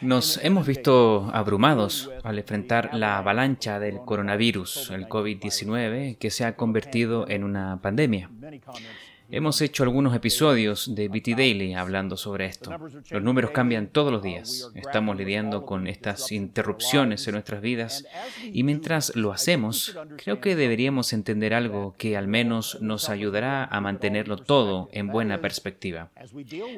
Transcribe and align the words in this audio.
Nos 0.00 0.40
hemos 0.42 0.66
visto 0.66 1.30
abrumados 1.32 2.10
al 2.24 2.38
enfrentar 2.38 2.90
la 2.94 3.18
avalancha 3.18 3.78
del 3.78 4.00
coronavirus, 4.00 4.90
el 4.90 5.06
COVID-19, 5.06 6.18
que 6.18 6.30
se 6.30 6.44
ha 6.44 6.56
convertido 6.56 7.28
en 7.28 7.44
una 7.44 7.80
pandemia. 7.80 8.30
Hemos 9.30 9.60
hecho 9.60 9.82
algunos 9.82 10.16
episodios 10.16 10.94
de 10.94 11.08
BT 11.08 11.36
Daily 11.36 11.74
hablando 11.74 12.16
sobre 12.16 12.46
esto. 12.46 12.70
Los 13.10 13.22
números 13.22 13.50
cambian 13.50 13.88
todos 13.88 14.10
los 14.10 14.22
días. 14.22 14.70
Estamos 14.74 15.18
lidiando 15.18 15.66
con 15.66 15.86
estas 15.86 16.32
interrupciones 16.32 17.26
en 17.28 17.32
nuestras 17.32 17.60
vidas 17.60 18.06
y 18.42 18.62
mientras 18.62 19.14
lo 19.16 19.30
hacemos, 19.30 19.98
creo 20.16 20.40
que 20.40 20.56
deberíamos 20.56 21.12
entender 21.12 21.52
algo 21.52 21.94
que 21.98 22.16
al 22.16 22.26
menos 22.26 22.78
nos 22.80 23.10
ayudará 23.10 23.64
a 23.64 23.82
mantenerlo 23.82 24.38
todo 24.38 24.88
en 24.92 25.08
buena 25.08 25.42
perspectiva. 25.42 26.08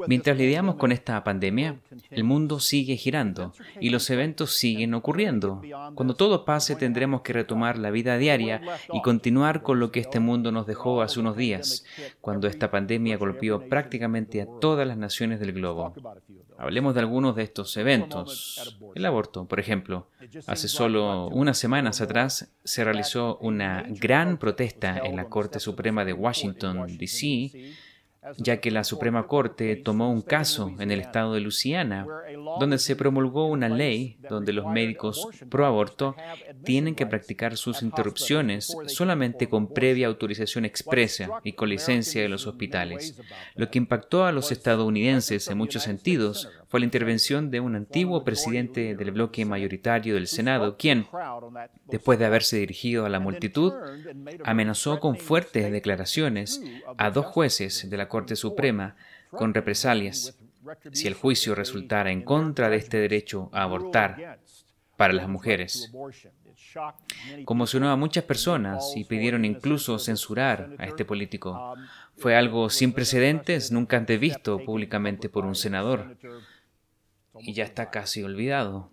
Mientras 0.09 0.37
lidiamos 0.37 0.75
con 0.75 0.91
esta 0.91 1.23
pandemia, 1.23 1.77
el 2.11 2.25
mundo 2.25 2.59
sigue 2.59 2.97
girando 2.97 3.53
y 3.79 3.91
los 3.91 4.11
eventos 4.11 4.57
siguen 4.57 4.95
ocurriendo. 4.95 5.63
Cuando 5.95 6.15
todo 6.15 6.45
pase 6.45 6.75
tendremos 6.75 7.21
que 7.21 7.33
retomar 7.33 7.79
la 7.79 7.93
vida 7.93 8.19
diaria 8.19 8.61
y 8.93 9.03
continuar 9.03 9.63
con 9.63 9.79
lo 9.79 9.93
que 9.93 10.01
este 10.01 10.19
mundo 10.19 10.51
nos 10.51 10.67
dejó 10.67 11.01
hace 11.01 11.21
unos 11.21 11.37
días. 11.37 11.85
Esta 12.49 12.71
pandemia 12.71 13.17
golpeó 13.17 13.69
prácticamente 13.69 14.43
a 14.43 14.47
todas 14.61 14.87
las 14.87 14.97
naciones 14.97 15.41
del 15.41 15.53
globo. 15.53 15.95
Hablemos 16.59 16.95
de 16.95 17.01
algunos 17.01 17.37
de 17.37 17.43
estos 17.43 17.77
eventos. 17.77 18.79
El 18.95 19.07
aborto, 19.07 19.47
por 19.47 19.61
ejemplo. 19.61 20.09
Hace 20.47 20.69
solo 20.69 21.29
unas 21.29 21.59
semanas 21.59 22.01
atrás 22.01 22.53
se 22.65 22.85
realizó 22.85 23.39
una 23.39 23.85
gran 23.89 24.39
protesta 24.39 24.99
en 24.99 25.17
la 25.17 25.27
Corte 25.27 25.61
Suprema 25.61 26.05
de 26.05 26.13
Washington, 26.13 26.87
D.C 26.99 27.73
ya 28.37 28.61
que 28.61 28.71
la 28.71 28.85
Suprema 28.85 29.27
Corte 29.27 29.77
tomó 29.77 30.11
un 30.11 30.23
caso 30.23 30.75
en 30.79 30.91
el 30.91 31.01
estado 31.01 31.35
de 31.35 31.41
Luisiana, 31.41 32.07
donde 32.59 32.79
se 32.79 32.97
promulgó 32.97 33.47
una 33.47 33.69
ley 33.69 34.19
donde 34.29 34.53
los 34.53 34.67
médicos 34.67 35.27
pro 35.49 35.67
aborto 35.67 36.15
tienen 36.65 36.95
que 36.95 37.07
practicar 37.07 37.57
sus 37.57 37.83
interrupciones 37.83 38.77
solamente 38.87 39.49
con 39.49 39.73
previa 39.73 40.07
autorización 40.07 40.65
expresa 40.65 41.29
y 41.45 41.53
con 41.53 41.71
licencia 41.71 42.23
de 42.23 42.29
los 42.29 42.47
hospitales, 42.47 43.19
lo 43.55 43.71
que 43.71 43.79
impactó 43.79 44.25
a 44.25 44.33
los 44.33 44.53
estadounidenses 44.53 45.49
en 45.49 45.59
muchos 45.59 45.83
sentidos 45.83 46.49
fue 46.71 46.79
la 46.79 46.87
intervención 46.87 47.51
de 47.51 47.59
un 47.59 47.75
antiguo 47.75 48.23
presidente 48.23 48.95
del 48.95 49.11
bloque 49.11 49.45
mayoritario 49.45 50.15
del 50.15 50.29
Senado, 50.29 50.77
quien, 50.77 51.09
después 51.87 52.17
de 52.21 52.27
haberse 52.27 52.59
dirigido 52.59 53.05
a 53.05 53.09
la 53.09 53.19
multitud, 53.19 53.73
amenazó 54.45 55.01
con 55.01 55.17
fuertes 55.17 55.73
declaraciones 55.73 56.63
a 56.97 57.11
dos 57.11 57.27
jueces 57.27 57.91
de 57.91 57.97
la 57.97 58.09
Corte 58.09 58.37
Suprema 58.37 58.95
con 59.31 59.53
represalias 59.53 60.39
si 60.93 61.09
el 61.09 61.15
juicio 61.15 61.57
resultara 61.57 62.13
en 62.13 62.23
contra 62.23 62.71
de 62.71 62.77
este 62.77 62.99
derecho 62.99 63.51
a 63.53 63.63
abortar 63.63 64.39
para 64.97 65.13
las 65.13 65.29
mujeres. 65.29 65.91
Conmocionó 67.45 67.91
a 67.91 67.97
muchas 67.97 68.23
personas 68.23 68.93
y 68.95 69.03
pidieron 69.03 69.45
incluso 69.45 69.99
censurar 69.99 70.71
a 70.79 70.87
este 70.87 71.05
político. 71.05 71.75
Fue 72.17 72.37
algo 72.37 72.71
sin 72.71 72.93
precedentes, 72.93 73.73
nunca 73.73 73.97
antes 73.97 74.21
visto 74.21 74.65
públicamente 74.65 75.29
por 75.29 75.45
un 75.45 75.57
senador 75.57 76.17
y 77.43 77.55
ya 77.55 77.65
está 77.65 77.91
casi 77.91 78.23
olvidado. 78.23 78.91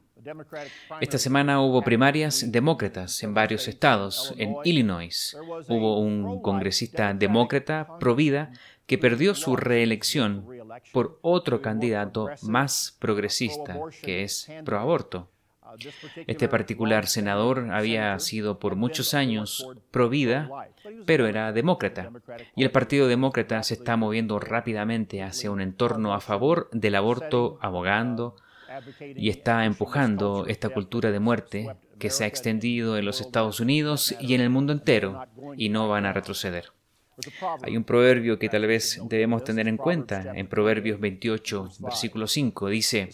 Esta 1.00 1.18
semana 1.18 1.62
hubo 1.62 1.82
primarias 1.82 2.52
demócratas 2.52 3.24
en 3.24 3.34
varios 3.34 3.68
estados. 3.68 4.34
En 4.38 4.56
Illinois 4.64 5.38
hubo 5.68 6.00
un 6.00 6.42
congresista 6.42 7.14
demócrata 7.14 7.98
pro 8.00 8.16
vida 8.16 8.52
que 8.86 8.98
perdió 8.98 9.36
su 9.36 9.56
reelección 9.56 10.46
por 10.92 11.20
otro 11.22 11.62
candidato 11.62 12.30
más 12.42 12.96
progresista, 13.00 13.80
que 14.02 14.24
es 14.24 14.48
pro 14.66 14.80
aborto. 14.80 15.30
Este 16.28 16.48
particular 16.48 17.08
senador 17.08 17.70
había 17.72 18.18
sido 18.20 18.60
por 18.60 18.76
muchos 18.76 19.14
años 19.14 19.68
pro 19.92 20.10
vida, 20.10 20.50
pero 21.06 21.28
era 21.28 21.52
demócrata. 21.52 22.12
Y 22.56 22.64
el 22.64 22.72
Partido 22.72 23.08
Demócrata 23.08 23.64
se 23.64 23.76
está 23.76 23.98
moviendo 23.98 24.40
rápidamente 24.40 25.24
hacia 25.24 25.52
un 25.52 25.62
entorno 25.62 26.14
a 26.14 26.22
favor 26.22 26.70
del 26.72 26.96
aborto, 26.96 27.58
abogando 27.62 28.36
y 29.16 29.30
está 29.30 29.66
empujando 29.66 30.46
esta 30.48 30.70
cultura 30.70 31.12
de 31.12 31.20
muerte 31.20 31.76
que 32.00 32.10
se 32.10 32.24
ha 32.24 32.28
extendido 32.28 32.98
en 32.98 33.06
los 33.06 33.22
Estados 33.22 33.60
Unidos 33.60 34.16
y 34.20 34.36
en 34.36 34.42
el 34.42 34.50
mundo 34.50 34.74
entero, 34.74 35.26
y 35.58 35.70
no 35.70 35.88
van 35.88 36.06
a 36.06 36.14
retroceder. 36.14 36.72
Hay 37.64 37.76
un 37.76 37.84
proverbio 37.84 38.38
que 38.38 38.50
tal 38.50 38.68
vez 38.68 39.00
debemos 39.10 39.44
tener 39.44 39.68
en 39.68 39.78
cuenta. 39.78 40.34
En 40.36 40.48
Proverbios 40.48 41.00
28, 41.00 41.70
versículo 41.80 42.28
5, 42.28 42.70
dice, 42.70 43.10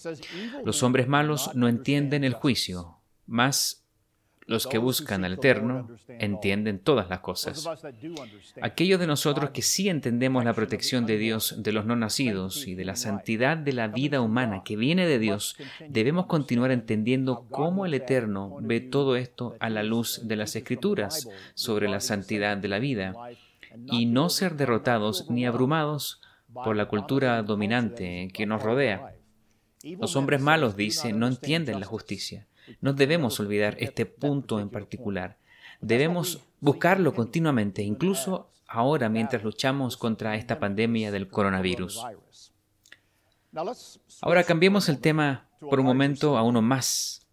los 0.66 0.84
hombres 0.84 1.08
malos 1.08 1.52
no 1.56 1.68
entienden 1.68 2.24
el 2.24 2.34
juicio, 2.34 2.98
mas 3.26 3.84
los 4.46 4.68
que 4.68 4.78
buscan 4.78 5.24
al 5.24 5.34
Eterno 5.34 5.88
entienden 6.08 6.80
todas 6.80 7.10
las 7.10 7.22
cosas. 7.22 7.66
Aquellos 8.62 9.00
de 9.00 9.08
nosotros 9.08 9.52
que 9.52 9.62
sí 9.62 9.90
entendemos 9.90 10.44
la 10.44 10.54
protección 10.54 11.06
de 11.06 11.18
Dios 11.18 11.64
de 11.64 11.72
los 11.72 11.86
no 11.86 11.96
nacidos 11.96 12.68
y 12.68 12.76
de 12.76 12.86
la 12.86 12.96
santidad 12.96 13.58
de 13.58 13.74
la 13.74 13.88
vida 13.88 14.22
humana 14.22 14.64
que 14.64 14.76
viene 14.76 15.08
de 15.08 15.20
Dios, 15.20 15.56
debemos 15.88 16.26
continuar 16.26 16.72
entendiendo 16.72 17.46
cómo 17.50 17.86
el 17.86 17.94
Eterno 17.94 18.58
ve 18.60 18.82
todo 18.82 19.16
esto 19.16 19.56
a 19.60 19.70
la 19.70 19.84
luz 19.84 20.22
de 20.28 20.36
las 20.36 20.56
Escrituras 20.56 21.30
sobre 21.54 21.88
la 21.88 22.00
santidad 22.00 22.58
de 22.58 22.68
la 22.68 22.80
vida 22.80 23.16
y 23.86 24.06
no 24.06 24.30
ser 24.30 24.56
derrotados 24.56 25.30
ni 25.30 25.46
abrumados 25.46 26.22
por 26.54 26.76
la 26.76 26.88
cultura 26.88 27.42
dominante 27.44 28.30
que 28.34 28.46
nos 28.46 28.62
rodea. 28.62 29.16
Los 29.84 30.16
hombres 30.16 30.42
malos, 30.42 30.76
dice, 30.76 31.14
no 31.14 31.28
entienden 31.28 31.80
la 31.80 31.86
justicia 31.86 32.48
no 32.82 32.94
debemos 32.94 33.40
olvidar 33.40 33.76
este 33.80 34.06
punto 34.06 34.60
en 34.60 34.70
particular. 34.70 35.38
Debemos 35.82 36.42
buscarlo 36.60 37.14
continuamente, 37.14 37.82
incluso 37.82 38.50
ahora 38.68 39.10
mientras 39.10 39.44
luchamos 39.44 39.98
contra 39.98 40.36
esta 40.36 40.60
pandemia 40.60 41.12
del 41.12 41.28
coronavirus. 41.28 42.04
Ahora 44.22 44.44
cambiemos 44.44 44.90
el 44.90 45.00
tema 45.00 45.48
por 45.60 45.80
un 45.80 45.86
momento 45.86 46.38
a 46.38 46.44
uno 46.44 46.62
más 46.62 47.28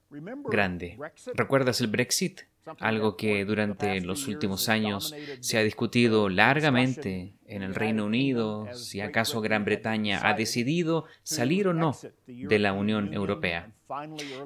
grande. 0.50 0.99
¿Recuerdas 1.34 1.81
el 1.81 1.87
Brexit? 1.87 2.43
Algo 2.78 3.16
que 3.16 3.44
durante 3.44 4.00
los 4.00 4.26
últimos 4.28 4.69
años 4.69 5.15
se 5.41 5.59
ha 5.59 5.62
discutido 5.62 6.28
largamente 6.28 7.34
en 7.47 7.62
el 7.62 7.75
Reino 7.75 8.04
Unido, 8.04 8.69
si 8.75 9.00
acaso 9.00 9.41
Gran 9.41 9.65
Bretaña 9.65 10.21
ha 10.22 10.34
decidido 10.34 11.06
salir 11.22 11.69
o 11.69 11.75
no 11.75 11.97
de 12.26 12.59
la 12.59 12.72
Unión 12.72 13.12
Europea. 13.12 13.72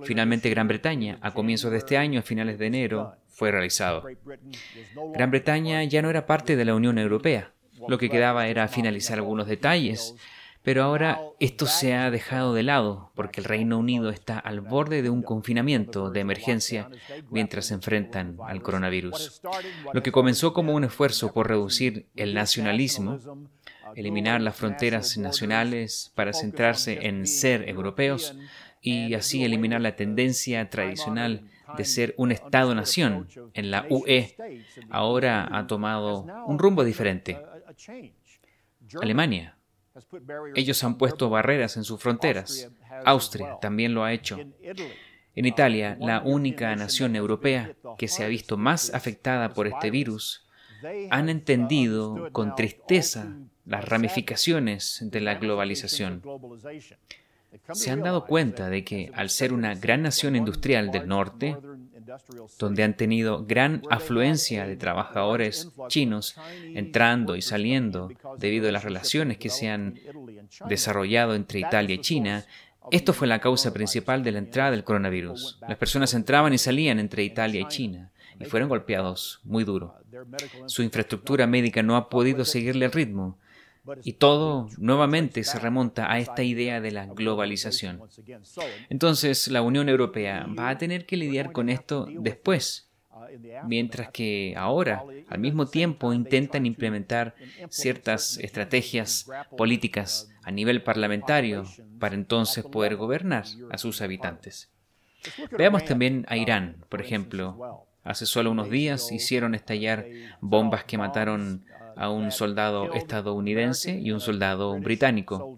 Finalmente 0.05 0.51
Gran 0.51 0.69
Bretaña, 0.69 1.19
a 1.21 1.33
comienzos 1.33 1.71
de 1.71 1.79
este 1.79 1.99
año, 1.99 2.21
a 2.21 2.23
finales 2.23 2.59
de 2.59 2.67
enero, 2.67 3.17
fue 3.29 3.51
realizado. 3.51 4.05
Gran 5.13 5.31
Bretaña 5.31 5.85
ya 5.85 6.01
no 6.03 6.11
era 6.11 6.27
parte 6.27 6.57
de 6.57 6.65
la 6.65 6.75
Unión 6.75 6.99
Europea. 6.99 7.53
Lo 7.89 7.99
que 7.99 8.09
quedaba 8.09 8.47
era 8.47 8.69
finalizar 8.69 9.19
algunos 9.19 9.47
detalles 9.47 10.15
pero 10.65 10.83
ahora 10.83 11.21
esto 11.41 11.67
se 11.67 11.93
ha 11.93 12.11
dejado 12.11 12.55
de 12.55 12.63
lado 12.63 13.13
porque 13.15 13.43
el 13.43 13.45
Reino 13.45 13.79
Unido 13.79 14.09
está 14.09 14.39
al 14.39 14.63
borde 14.63 15.03
de 15.03 15.11
un 15.11 15.23
confinamiento 15.23 16.11
de 16.11 16.21
emergencia 16.21 16.89
mientras 17.31 17.67
se 17.67 17.75
enfrentan 17.75 18.39
al 18.47 18.63
coronavirus. 18.63 19.43
Lo 19.93 20.03
que 20.03 20.11
comenzó 20.11 20.55
como 20.55 20.73
un 20.73 20.85
esfuerzo 20.85 21.35
por 21.35 21.49
reducir 21.49 22.07
el 22.17 22.33
nacionalismo, 22.33 23.19
eliminar 23.95 24.41
las 24.41 24.57
fronteras 24.57 25.19
nacionales 25.19 26.11
para 26.15 26.33
centrarse 26.33 27.07
en 27.07 27.27
ser 27.27 27.69
europeos 27.69 28.35
y 28.81 29.13
así 29.13 29.45
eliminar 29.45 29.83
la 29.83 29.97
tendencia 29.97 30.71
tradicional 30.71 31.43
de 31.77 31.85
ser 31.85 32.15
un 32.17 32.33
Estado-nación 32.33 33.29
en 33.53 33.71
la 33.71 33.85
UE, 33.91 34.35
ahora 34.89 35.47
ha 35.53 35.67
tomado 35.67 36.25
un 36.47 36.59
rumbo 36.59 36.85
diferente. 36.85 37.39
Alemania 39.03 39.59
ellos 40.55 40.83
han 40.85 40.99
puesto 40.99 41.31
barreras 41.31 41.77
en 41.77 41.85
sus 41.85 42.01
fronteras. 42.01 42.71
Austria 43.05 43.59
también 43.61 43.95
lo 43.95 44.05
ha 44.05 44.13
hecho. 44.13 44.39
En 45.37 45.47
Italia, 45.47 45.97
la 46.01 46.21
única 46.21 46.75
nación 46.77 47.17
europea 47.17 47.75
que 47.99 48.09
se 48.09 48.25
ha 48.25 48.29
visto 48.29 48.57
más 48.57 48.95
afectada 48.95 49.53
por 49.53 49.67
este 49.67 49.91
virus, 49.91 50.47
han 51.11 51.29
entendido 51.29 52.29
con 52.33 52.55
tristeza 52.55 53.35
las 53.65 53.89
ramificaciones 53.89 54.99
de 55.03 55.21
la 55.21 55.35
globalización. 55.37 56.23
Se 57.73 57.91
han 57.91 58.03
dado 58.03 58.27
cuenta 58.27 58.69
de 58.69 58.85
que 58.85 59.11
al 59.15 59.31
ser 59.31 59.53
una 59.53 59.75
gran 59.75 60.03
nación 60.03 60.37
industrial 60.37 60.91
del 60.91 61.09
norte, 61.09 61.57
donde 62.59 62.83
han 62.83 62.97
tenido 62.97 63.45
gran 63.47 63.83
afluencia 63.91 64.67
de 64.67 64.77
trabajadores 64.77 65.71
chinos 65.89 66.37
entrando 66.75 67.37
y 67.37 67.43
saliendo 67.43 68.11
debido 68.39 68.69
a 68.69 68.73
las 68.73 68.85
relaciones 68.85 69.39
que 69.39 69.51
se 69.51 69.69
han 69.69 69.99
desarrollado 70.69 71.35
entre 71.35 71.61
Italia 71.61 71.95
y 71.95 72.01
China, 72.01 72.45
esto 72.91 73.13
fue 73.13 73.27
la 73.27 73.41
causa 73.41 73.73
principal 73.73 74.23
de 74.23 74.33
la 74.33 74.39
entrada 74.39 74.71
del 74.71 74.85
coronavirus. 74.85 75.59
Las 75.67 75.79
personas 75.79 76.13
entraban 76.15 76.53
y 76.53 76.59
salían 76.59 76.99
entre 76.99 77.25
Italia 77.25 77.61
y 77.61 77.69
China 77.69 78.11
y 78.39 78.45
fueron 78.45 78.69
golpeados 78.69 79.41
muy 79.45 79.65
duro. 79.65 79.95
Su 80.67 80.83
infraestructura 80.83 81.47
médica 81.47 81.83
no 81.83 81.97
ha 81.97 82.09
podido 82.09 82.45
seguirle 82.45 82.87
el 82.87 82.93
ritmo 82.93 83.39
Y 84.03 84.15
todo 84.15 84.69
nuevamente 84.79 85.45
se 85.45 85.59
remonta 85.59 86.11
a 86.11 86.19
esta 86.19 86.43
idea 86.43 86.81
de 86.81 86.91
la 86.91 87.07
globalización. 87.07 88.01
Entonces 88.89 89.49
la 89.49 89.63
Unión 89.63 89.89
Europea 89.89 90.47
va 90.59 90.71
a 90.71 90.79
tener 90.79 91.07
que 91.07 91.17
lidiar 91.17 91.53
con 91.53 91.69
esto 91.69 92.07
después, 92.11 92.89
mientras 93.67 94.11
que 94.11 94.55
ahora, 94.57 95.05
al 95.29 95.39
mismo 95.39 95.67
tiempo, 95.67 96.13
intentan 96.13 96.67
implementar 96.67 97.35
ciertas 97.69 98.39
estrategias 98.39 99.27
políticas 99.57 100.31
a 100.43 100.51
nivel 100.51 100.83
parlamentario 100.83 101.65
para 101.99 102.15
entonces 102.15 102.65
poder 102.65 102.97
gobernar 102.97 103.45
a 103.71 103.79
sus 103.79 104.01
habitantes. 104.03 104.71
Veamos 105.57 105.85
también 105.85 106.27
a 106.29 106.37
Irán, 106.37 106.85
por 106.89 107.01
ejemplo. 107.01 107.87
Hace 108.03 108.27
solo 108.27 108.51
unos 108.51 108.69
días 108.69 109.11
hicieron 109.13 109.55
estallar 109.55 110.07
bombas 110.41 110.85
que 110.85 110.99
mataron 110.99 111.65
a 111.97 112.11
un 112.11 112.31
soldado 112.31 112.93
estadounidense 112.95 113.99
y 113.99 114.13
un 114.13 114.21
soldado 114.21 114.79
británico. 114.79 115.57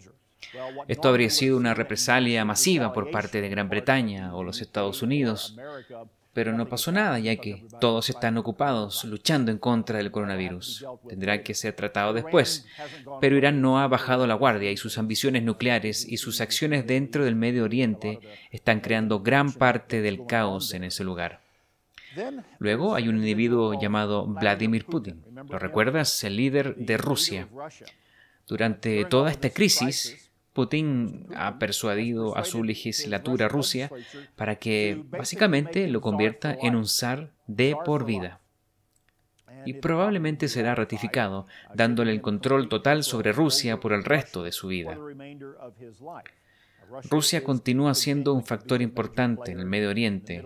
Esto 0.88 1.08
habría 1.08 1.30
sido 1.30 1.56
una 1.56 1.74
represalia 1.74 2.44
masiva 2.44 2.92
por 2.92 3.10
parte 3.10 3.40
de 3.40 3.48
Gran 3.48 3.68
Bretaña 3.68 4.34
o 4.34 4.42
los 4.42 4.60
Estados 4.60 5.02
Unidos, 5.02 5.56
pero 6.32 6.52
no 6.52 6.68
pasó 6.68 6.92
nada 6.92 7.18
ya 7.18 7.36
que 7.36 7.64
todos 7.80 8.10
están 8.10 8.36
ocupados 8.36 9.04
luchando 9.04 9.50
en 9.50 9.56
contra 9.56 9.96
del 9.96 10.10
coronavirus. 10.10 10.84
Tendrá 11.08 11.42
que 11.42 11.54
ser 11.54 11.74
tratado 11.74 12.12
después. 12.12 12.66
Pero 13.22 13.38
Irán 13.38 13.62
no 13.62 13.80
ha 13.80 13.88
bajado 13.88 14.26
la 14.26 14.34
guardia 14.34 14.70
y 14.70 14.76
sus 14.76 14.98
ambiciones 14.98 15.42
nucleares 15.44 16.06
y 16.06 16.18
sus 16.18 16.42
acciones 16.42 16.86
dentro 16.86 17.24
del 17.24 17.36
Medio 17.36 17.64
Oriente 17.64 18.20
están 18.50 18.80
creando 18.80 19.20
gran 19.20 19.50
parte 19.50 20.02
del 20.02 20.26
caos 20.26 20.74
en 20.74 20.84
ese 20.84 21.04
lugar. 21.04 21.45
Luego 22.58 22.94
hay 22.94 23.08
un 23.08 23.16
individuo 23.16 23.78
llamado 23.80 24.26
Vladimir 24.26 24.86
Putin. 24.86 25.22
¿Lo 25.48 25.58
recuerdas? 25.58 26.24
El 26.24 26.36
líder 26.36 26.76
de 26.76 26.96
Rusia. 26.96 27.48
Durante 28.46 29.04
toda 29.04 29.30
esta 29.30 29.50
crisis, 29.50 30.30
Putin 30.52 31.26
ha 31.36 31.58
persuadido 31.58 32.36
a 32.36 32.44
su 32.44 32.64
legislatura 32.64 33.46
Rusia 33.46 33.90
para 34.36 34.56
que 34.56 35.02
básicamente 35.10 35.86
lo 35.88 36.00
convierta 36.00 36.56
en 36.62 36.76
un 36.76 36.86
zar 36.86 37.30
de 37.46 37.76
por 37.84 38.06
vida. 38.06 38.40
Y 39.66 39.74
probablemente 39.74 40.48
será 40.48 40.74
ratificado, 40.74 41.46
dándole 41.74 42.12
el 42.12 42.22
control 42.22 42.69
total 42.69 43.02
sobre 43.02 43.32
Rusia 43.32 43.80
por 43.80 43.92
el 43.92 44.04
resto 44.04 44.44
de 44.44 44.52
su 44.52 44.69
vida. 44.69 44.96
Rusia 47.10 47.42
continúa 47.44 47.94
siendo 47.94 48.34
un 48.34 48.44
factor 48.44 48.82
importante 48.82 49.52
en 49.52 49.60
el 49.60 49.66
Medio 49.66 49.90
Oriente, 49.90 50.42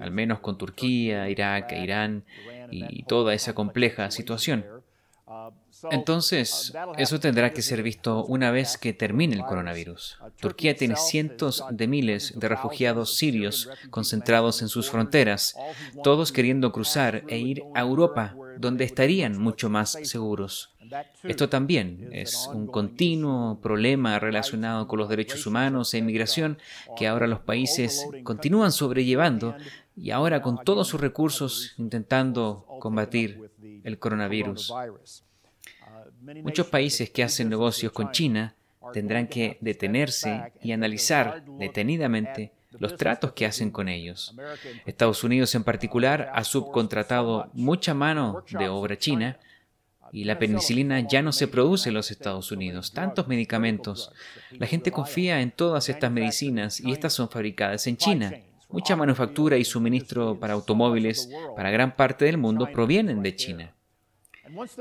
al 0.00 0.10
menos 0.10 0.40
con 0.40 0.58
Turquía, 0.58 1.28
Irak 1.28 1.72
e 1.72 1.82
Irán 1.82 2.24
y 2.70 3.02
toda 3.04 3.34
esa 3.34 3.54
compleja 3.54 4.10
situación. 4.10 4.64
Entonces, 5.90 6.72
eso 6.96 7.20
tendrá 7.20 7.52
que 7.52 7.62
ser 7.62 7.82
visto 7.82 8.24
una 8.24 8.50
vez 8.50 8.78
que 8.78 8.92
termine 8.92 9.36
el 9.36 9.44
coronavirus. 9.44 10.18
Turquía 10.40 10.74
tiene 10.74 10.96
cientos 10.96 11.64
de 11.70 11.86
miles 11.86 12.32
de 12.36 12.48
refugiados 12.48 13.16
sirios 13.16 13.68
concentrados 13.90 14.62
en 14.62 14.68
sus 14.68 14.90
fronteras, 14.90 15.54
todos 16.02 16.32
queriendo 16.32 16.72
cruzar 16.72 17.24
e 17.28 17.38
ir 17.38 17.62
a 17.74 17.80
Europa, 17.80 18.34
donde 18.58 18.84
estarían 18.84 19.38
mucho 19.38 19.70
más 19.70 19.98
seguros. 20.02 20.74
Esto 21.22 21.48
también 21.48 22.08
es 22.12 22.48
un 22.52 22.66
continuo 22.66 23.60
problema 23.60 24.18
relacionado 24.18 24.86
con 24.86 24.98
los 24.98 25.08
derechos 25.08 25.46
humanos 25.46 25.92
e 25.94 25.98
inmigración 25.98 26.58
que 26.96 27.06
ahora 27.06 27.26
los 27.26 27.40
países 27.40 28.06
continúan 28.24 28.72
sobrellevando 28.72 29.56
y 29.96 30.10
ahora 30.10 30.42
con 30.42 30.62
todos 30.64 30.88
sus 30.88 31.00
recursos 31.00 31.74
intentando 31.78 32.64
combatir 32.80 33.50
el 33.84 33.98
coronavirus. 33.98 34.72
Muchos 36.42 36.66
países 36.66 37.10
que 37.10 37.22
hacen 37.22 37.48
negocios 37.48 37.92
con 37.92 38.12
China 38.12 38.54
tendrán 38.92 39.26
que 39.26 39.58
detenerse 39.60 40.52
y 40.62 40.72
analizar 40.72 41.44
detenidamente 41.58 42.52
los 42.78 42.96
tratos 42.96 43.32
que 43.32 43.46
hacen 43.46 43.70
con 43.70 43.88
ellos. 43.88 44.34
Estados 44.86 45.24
Unidos 45.24 45.54
en 45.54 45.64
particular 45.64 46.30
ha 46.34 46.44
subcontratado 46.44 47.50
mucha 47.54 47.94
mano 47.94 48.44
de 48.50 48.68
obra 48.68 48.98
china 48.98 49.38
y 50.12 50.24
la 50.24 50.38
penicilina 50.38 51.00
ya 51.00 51.22
no 51.22 51.32
se 51.32 51.48
produce 51.48 51.90
en 51.90 51.94
los 51.94 52.10
Estados 52.10 52.50
Unidos. 52.52 52.92
Tantos 52.92 53.28
medicamentos. 53.28 54.10
La 54.50 54.66
gente 54.66 54.90
confía 54.90 55.40
en 55.40 55.50
todas 55.50 55.88
estas 55.88 56.10
medicinas 56.10 56.80
y 56.80 56.92
estas 56.92 57.12
son 57.12 57.28
fabricadas 57.28 57.86
en 57.86 57.96
China. 57.96 58.32
Mucha 58.70 58.96
manufactura 58.96 59.56
y 59.56 59.64
suministro 59.64 60.38
para 60.38 60.54
automóviles 60.54 61.30
para 61.56 61.70
gran 61.70 61.96
parte 61.96 62.26
del 62.26 62.36
mundo 62.36 62.68
provienen 62.72 63.22
de 63.22 63.34
China. 63.34 63.74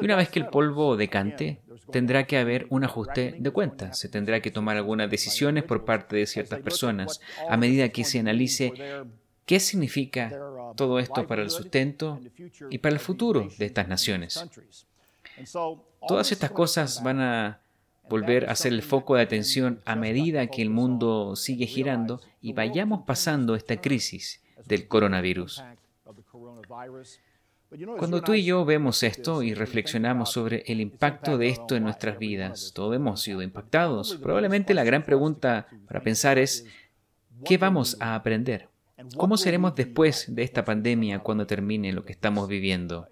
Y 0.02 0.06
una 0.06 0.16
vez 0.16 0.30
que 0.30 0.40
el 0.40 0.48
polvo 0.48 0.98
decante, 0.98 1.60
tendrá 1.92 2.26
que 2.26 2.38
haber 2.38 2.68
un 2.70 2.84
ajuste 2.84 3.36
de 3.38 3.52
cuentas. 3.52 3.98
Se 3.98 4.10
tendrá 4.10 4.42
que 4.42 4.52
tomar 4.52 4.78
algunas 4.78 5.10
decisiones 5.10 5.64
por 5.64 5.86
parte 5.86 6.16
de 6.16 6.26
ciertas 6.26 6.60
personas 6.60 7.22
a 7.50 7.58
medida 7.58 7.90
que 7.90 8.04
se 8.04 8.20
analice 8.20 8.74
qué 9.46 9.60
significa 9.60 10.30
todo 10.76 11.00
esto 11.00 11.26
para 11.26 11.42
el 11.42 11.50
sustento 11.50 12.20
y 12.70 12.78
para 12.80 12.94
el 12.94 13.00
futuro 13.00 13.48
de 13.58 13.66
estas 13.66 13.88
naciones. 13.88 14.46
Todas 16.08 16.32
estas 16.32 16.52
cosas 16.52 17.02
van 17.04 17.22
a 17.22 17.60
volver 18.10 18.50
a 18.50 18.56
ser 18.56 18.74
el 18.74 18.84
foco 18.84 19.16
de 19.16 19.24
atención 19.24 19.82
a 19.86 19.96
medida 19.96 20.48
que 20.48 20.62
el 20.62 20.70
mundo 20.70 21.36
sigue 21.36 21.66
girando 21.66 22.22
y 22.42 22.54
vayamos 22.54 23.02
pasando 23.06 23.56
esta 23.56 23.80
crisis 23.82 24.42
del 24.66 24.88
coronavirus. 24.88 25.64
Cuando 27.70 28.22
tú 28.22 28.34
y 28.34 28.46
yo 28.46 28.64
vemos 28.64 29.04
esto 29.04 29.44
y 29.44 29.54
reflexionamos 29.54 30.32
sobre 30.32 30.64
el 30.68 30.80
impacto 30.80 31.38
de 31.38 31.50
esto 31.50 31.76
en 31.76 31.84
nuestras 31.84 32.18
vidas, 32.18 32.72
todos 32.74 32.96
hemos 32.96 33.22
sido 33.22 33.42
impactados. 33.42 34.16
Probablemente 34.16 34.74
la 34.74 34.86
gran 34.86 35.04
pregunta 35.04 35.68
para 35.86 36.02
pensar 36.02 36.38
es, 36.38 36.66
¿qué 37.44 37.58
vamos 37.58 37.98
a 38.00 38.16
aprender? 38.16 38.70
¿Cómo 39.18 39.36
seremos 39.36 39.76
después 39.76 40.34
de 40.34 40.44
esta 40.44 40.64
pandemia 40.64 41.20
cuando 41.20 41.46
termine 41.46 41.92
lo 41.92 42.06
que 42.06 42.14
estamos 42.14 42.48
viviendo? 42.48 43.08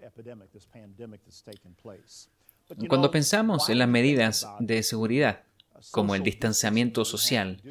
Cuando 2.88 3.10
pensamos 3.10 3.68
en 3.68 3.78
las 3.78 3.88
medidas 3.88 4.48
de 4.58 4.82
seguridad, 4.82 5.42
como 5.90 6.14
el 6.14 6.22
distanciamiento 6.22 7.04
social, 7.04 7.62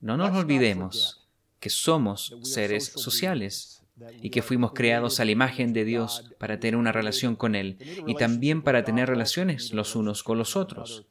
no 0.00 0.16
nos 0.16 0.34
olvidemos 0.36 1.26
que 1.58 1.68
somos 1.68 2.34
seres 2.42 2.86
sociales 2.86 3.79
y 4.22 4.30
que 4.30 4.42
fuimos 4.42 4.72
creados 4.72 5.20
a 5.20 5.24
la 5.24 5.30
imagen 5.30 5.72
de 5.72 5.84
Dios 5.84 6.32
para 6.38 6.60
tener 6.60 6.76
una 6.76 6.92
relación 6.92 7.36
con 7.36 7.54
Él 7.54 7.78
y 8.06 8.14
también 8.14 8.62
para 8.62 8.84
tener 8.84 9.08
relaciones 9.08 9.72
los 9.72 9.96
unos 9.96 10.22
con 10.22 10.38
los 10.38 10.56
otros. 10.56 11.06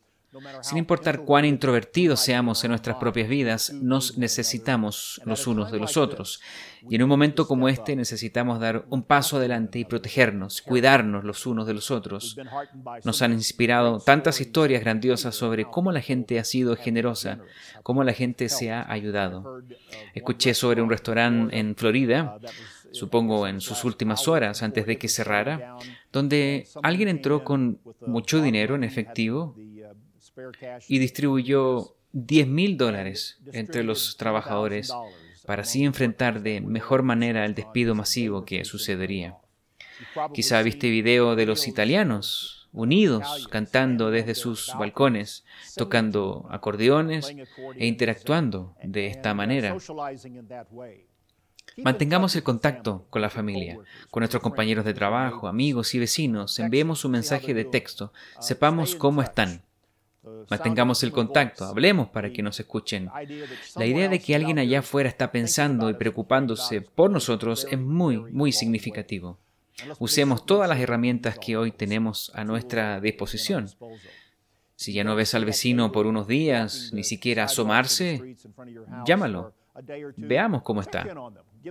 Sin 0.61 0.77
importar 0.77 1.25
cuán 1.25 1.45
introvertidos 1.45 2.19
seamos 2.19 2.63
en 2.63 2.69
nuestras 2.69 2.97
propias 2.97 3.27
vidas, 3.27 3.73
nos 3.73 4.17
necesitamos 4.17 5.19
los 5.25 5.47
unos 5.47 5.71
de 5.71 5.79
los 5.79 5.97
otros. 5.97 6.39
Y 6.87 6.95
en 6.95 7.03
un 7.03 7.09
momento 7.09 7.47
como 7.47 7.67
este 7.67 7.95
necesitamos 7.95 8.59
dar 8.59 8.85
un 8.89 9.01
paso 9.01 9.37
adelante 9.37 9.79
y 9.79 9.85
protegernos, 9.85 10.61
cuidarnos 10.61 11.23
los 11.23 11.47
unos 11.47 11.65
de 11.65 11.73
los 11.73 11.89
otros. 11.89 12.37
Nos 13.03 13.23
han 13.23 13.33
inspirado 13.33 13.99
tantas 13.99 14.39
historias 14.39 14.81
grandiosas 14.81 15.33
sobre 15.33 15.65
cómo 15.65 15.91
la 15.91 16.01
gente 16.01 16.37
ha 16.37 16.43
sido 16.43 16.75
generosa, 16.75 17.39
cómo 17.81 18.03
la 18.03 18.13
gente 18.13 18.49
se 18.49 18.71
ha 18.71 18.89
ayudado. 18.91 19.63
Escuché 20.13 20.53
sobre 20.53 20.83
un 20.83 20.91
restaurante 20.91 21.57
en 21.57 21.75
Florida 21.75 22.37
supongo 22.91 23.47
en 23.47 23.61
sus 23.61 23.83
últimas 23.83 24.27
horas 24.27 24.63
antes 24.63 24.85
de 24.85 24.97
que 24.97 25.07
cerrara, 25.07 25.77
donde 26.11 26.67
alguien 26.83 27.09
entró 27.09 27.43
con 27.43 27.79
mucho 28.05 28.41
dinero 28.41 28.75
en 28.75 28.83
efectivo 28.83 29.55
y 30.87 30.99
distribuyó 30.99 31.95
10 32.11 32.47
mil 32.47 32.77
dólares 32.77 33.39
entre 33.53 33.83
los 33.83 34.17
trabajadores 34.17 34.91
para 35.45 35.63
así 35.63 35.83
enfrentar 35.83 36.41
de 36.41 36.61
mejor 36.61 37.03
manera 37.03 37.45
el 37.45 37.55
despido 37.55 37.95
masivo 37.95 38.45
que 38.45 38.65
sucedería. 38.65 39.37
Quizá 40.33 40.61
viste 40.61 40.89
video 40.89 41.35
de 41.35 41.45
los 41.45 41.67
italianos 41.67 42.59
unidos 42.71 43.47
cantando 43.49 44.11
desde 44.11 44.35
sus 44.35 44.71
balcones, 44.77 45.43
tocando 45.75 46.47
acordeones 46.49 47.35
e 47.75 47.87
interactuando 47.87 48.75
de 48.83 49.07
esta 49.07 49.33
manera. 49.33 49.75
Mantengamos 51.83 52.35
el 52.35 52.43
contacto 52.43 53.05
con 53.09 53.21
la 53.21 53.29
familia, 53.29 53.79
con 54.09 54.21
nuestros 54.21 54.41
compañeros 54.43 54.85
de 54.85 54.93
trabajo, 54.93 55.47
amigos 55.47 55.93
y 55.95 55.99
vecinos. 55.99 56.59
Enviemos 56.59 57.05
un 57.05 57.11
mensaje 57.11 57.53
de 57.53 57.65
texto. 57.65 58.13
Sepamos 58.39 58.95
cómo 58.95 59.21
están. 59.21 59.63
Mantengamos 60.49 61.03
el 61.03 61.11
contacto, 61.11 61.65
hablemos 61.65 62.09
para 62.09 62.31
que 62.31 62.41
nos 62.41 62.59
escuchen. 62.59 63.09
La 63.75 63.85
idea 63.85 64.09
de 64.09 64.19
que 64.19 64.35
alguien 64.35 64.59
allá 64.59 64.79
afuera 64.79 65.09
está 65.09 65.31
pensando 65.31 65.89
y 65.89 65.93
preocupándose 65.93 66.81
por 66.81 67.09
nosotros 67.09 67.65
es 67.69 67.79
muy, 67.79 68.17
muy 68.17 68.51
significativo. 68.51 69.37
Usemos 69.97 70.45
todas 70.45 70.67
las 70.67 70.79
herramientas 70.79 71.39
que 71.39 71.55
hoy 71.55 71.71
tenemos 71.71 72.31
a 72.35 72.43
nuestra 72.43 72.99
disposición. 72.99 73.69
Si 74.75 74.93
ya 74.93 75.03
no 75.03 75.15
ves 75.15 75.33
al 75.35 75.45
vecino 75.45 75.91
por 75.91 76.05
unos 76.05 76.27
días, 76.27 76.91
ni 76.93 77.03
siquiera 77.03 77.45
asomarse, 77.45 78.35
llámalo. 79.05 79.53
Veamos 80.17 80.63
cómo 80.63 80.81
está. 80.81 81.07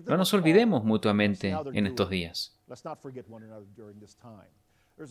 No 0.06 0.16
nos 0.16 0.32
olvidemos 0.34 0.84
mutuamente 0.84 1.54
en 1.72 1.86
estos 1.86 2.10
días. 2.10 2.56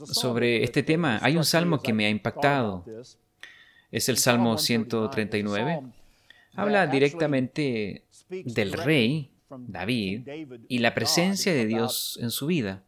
sobre 0.05 0.63
este 0.63 0.83
tema, 0.83 1.19
hay 1.21 1.37
un 1.37 1.45
salmo 1.45 1.79
que 1.79 1.93
me 1.93 2.05
ha 2.05 2.09
impactado. 2.09 2.85
Es 3.91 4.09
el 4.09 4.17
Salmo 4.17 4.57
139. 4.57 5.83
Habla 6.55 6.87
directamente 6.87 8.05
del 8.29 8.73
rey 8.73 9.31
David 9.49 10.27
y 10.67 10.79
la 10.79 10.93
presencia 10.93 11.53
de 11.53 11.65
Dios 11.65 12.19
en 12.21 12.31
su 12.31 12.47
vida 12.47 12.83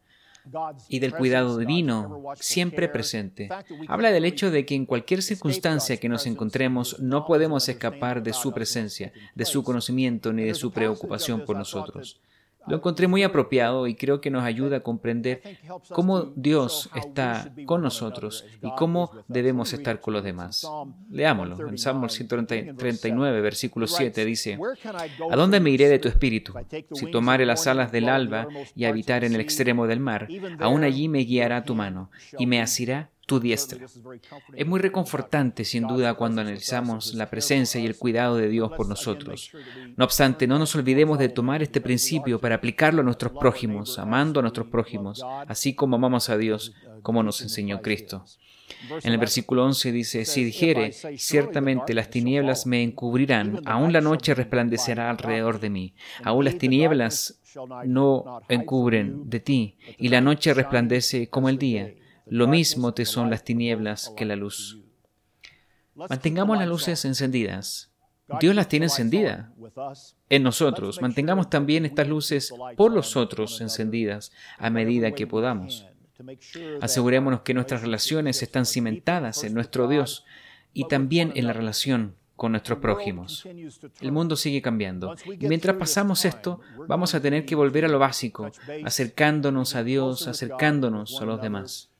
y 0.88 0.98
del 0.98 1.14
cuidado 1.14 1.56
divino 1.58 2.22
siempre 2.36 2.88
presente. 2.88 3.48
Habla 3.88 4.10
del 4.10 4.24
hecho 4.24 4.50
de 4.50 4.64
que 4.66 4.74
en 4.74 4.86
cualquier 4.86 5.22
circunstancia 5.22 5.96
que 5.98 6.08
nos 6.08 6.26
encontremos 6.26 6.98
no 7.00 7.24
podemos 7.26 7.68
escapar 7.68 8.22
de 8.22 8.32
su 8.32 8.52
presencia, 8.52 9.12
de 9.34 9.44
su 9.44 9.62
conocimiento 9.62 10.32
ni 10.32 10.44
de 10.44 10.54
su 10.54 10.72
preocupación 10.72 11.44
por 11.44 11.56
nosotros. 11.56 12.20
Lo 12.66 12.76
encontré 12.76 13.06
muy 13.06 13.22
apropiado 13.22 13.86
y 13.86 13.94
creo 13.94 14.20
que 14.20 14.30
nos 14.30 14.44
ayuda 14.44 14.78
a 14.78 14.80
comprender 14.80 15.42
cómo 15.90 16.32
Dios 16.36 16.90
está 16.94 17.52
con 17.66 17.82
nosotros 17.82 18.44
y 18.62 18.70
cómo 18.76 19.10
debemos 19.28 19.72
estar 19.72 20.00
con 20.00 20.14
los 20.14 20.24
demás. 20.24 20.66
Leámoslo. 21.10 21.68
En 21.68 21.78
Salmo 21.78 22.08
139, 22.08 23.40
versículo 23.40 23.86
7 23.86 24.24
dice, 24.24 24.58
¿A 25.30 25.36
dónde 25.36 25.60
me 25.60 25.70
iré 25.70 25.88
de 25.88 25.98
tu 25.98 26.08
espíritu? 26.08 26.54
Si 26.92 27.10
tomare 27.10 27.46
las 27.46 27.66
alas 27.66 27.92
del 27.92 28.08
alba 28.08 28.46
y 28.74 28.84
habitar 28.84 29.24
en 29.24 29.34
el 29.34 29.40
extremo 29.40 29.86
del 29.86 30.00
mar, 30.00 30.28
aún 30.58 30.84
allí 30.84 31.08
me 31.08 31.20
guiará 31.20 31.64
tu 31.64 31.74
mano 31.74 32.10
y 32.38 32.46
me 32.46 32.60
asirá 32.60 33.10
tu 33.30 33.38
diestra. 33.38 33.86
Es 34.56 34.66
muy 34.66 34.80
reconfortante, 34.80 35.64
sin 35.64 35.86
duda, 35.86 36.14
cuando 36.14 36.40
analizamos 36.40 37.14
la 37.14 37.30
presencia 37.30 37.80
y 37.80 37.86
el 37.86 37.96
cuidado 37.96 38.34
de 38.34 38.48
Dios 38.48 38.72
por 38.76 38.88
nosotros. 38.88 39.52
No 39.96 40.04
obstante, 40.04 40.48
no 40.48 40.58
nos 40.58 40.74
olvidemos 40.74 41.16
de 41.20 41.28
tomar 41.28 41.62
este 41.62 41.80
principio 41.80 42.40
para 42.40 42.56
aplicarlo 42.56 43.02
a 43.02 43.04
nuestros 43.04 43.30
prójimos, 43.30 44.00
amando 44.00 44.40
a 44.40 44.42
nuestros 44.42 44.66
prójimos, 44.66 45.24
así 45.46 45.74
como 45.74 45.94
amamos 45.94 46.28
a 46.28 46.36
Dios, 46.36 46.74
como 47.02 47.22
nos 47.22 47.40
enseñó 47.40 47.80
Cristo. 47.80 48.24
En 49.04 49.12
el 49.12 49.18
versículo 49.18 49.64
11 49.64 49.92
dice, 49.92 50.24
si 50.24 50.42
dijere, 50.42 50.92
ciertamente 51.16 51.94
las 51.94 52.10
tinieblas 52.10 52.66
me 52.66 52.82
encubrirán, 52.82 53.60
aún 53.64 53.92
la 53.92 54.00
noche 54.00 54.34
resplandecerá 54.34 55.08
alrededor 55.08 55.60
de 55.60 55.70
mí, 55.70 55.94
aún 56.24 56.46
las 56.46 56.58
tinieblas 56.58 57.40
no 57.84 58.42
encubren 58.48 59.30
de 59.30 59.38
ti, 59.38 59.76
y 59.98 60.08
la 60.08 60.20
noche 60.20 60.52
resplandece 60.52 61.28
como 61.28 61.48
el 61.48 61.58
día. 61.58 61.94
Lo 62.30 62.46
mismo 62.46 62.94
te 62.94 63.04
son 63.04 63.28
las 63.28 63.42
tinieblas 63.42 64.12
que 64.16 64.24
la 64.24 64.36
luz. 64.36 64.78
Mantengamos 65.96 66.56
las 66.56 66.68
luces 66.68 67.04
encendidas. 67.04 67.90
Dios 68.40 68.54
las 68.54 68.68
tiene 68.68 68.86
encendidas 68.86 69.46
en 70.28 70.44
nosotros. 70.44 71.02
Mantengamos 71.02 71.50
también 71.50 71.84
estas 71.84 72.06
luces 72.06 72.54
por 72.76 72.92
los 72.92 73.16
otros 73.16 73.60
encendidas 73.60 74.30
a 74.58 74.70
medida 74.70 75.10
que 75.10 75.26
podamos. 75.26 75.86
Asegurémonos 76.80 77.40
que 77.40 77.52
nuestras 77.52 77.82
relaciones 77.82 78.42
están 78.44 78.64
cimentadas 78.64 79.42
en 79.42 79.52
nuestro 79.52 79.88
Dios 79.88 80.24
y 80.72 80.86
también 80.86 81.32
en 81.34 81.48
la 81.48 81.52
relación 81.52 82.14
con 82.36 82.52
nuestros 82.52 82.78
prójimos. 82.78 83.44
El 84.00 84.12
mundo 84.12 84.36
sigue 84.36 84.62
cambiando. 84.62 85.16
Y 85.26 85.48
mientras 85.48 85.76
pasamos 85.76 86.24
esto, 86.24 86.60
vamos 86.86 87.12
a 87.16 87.20
tener 87.20 87.44
que 87.44 87.56
volver 87.56 87.86
a 87.86 87.88
lo 87.88 87.98
básico, 87.98 88.52
acercándonos 88.84 89.74
a 89.74 89.82
Dios, 89.82 90.28
acercándonos 90.28 91.20
a 91.20 91.24
los 91.24 91.42
demás. 91.42 91.90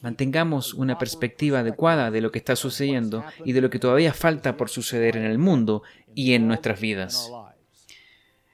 Mantengamos 0.00 0.74
una 0.74 0.98
perspectiva 0.98 1.60
adecuada 1.60 2.10
de 2.10 2.20
lo 2.20 2.32
que 2.32 2.38
está 2.38 2.56
sucediendo 2.56 3.24
y 3.44 3.52
de 3.52 3.60
lo 3.60 3.70
que 3.70 3.78
todavía 3.78 4.12
falta 4.12 4.56
por 4.56 4.70
suceder 4.70 5.16
en 5.16 5.24
el 5.24 5.38
mundo 5.38 5.82
y 6.14 6.34
en 6.34 6.48
nuestras 6.48 6.80
vidas. 6.80 7.30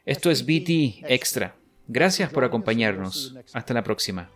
Esto 0.04 0.30
es 0.30 0.44
BT 0.44 1.04
Extra. 1.08 1.56
Gracias 1.88 2.30
por 2.30 2.44
acompañarnos. 2.44 3.34
Hasta 3.52 3.74
la 3.74 3.82
próxima. 3.82 4.30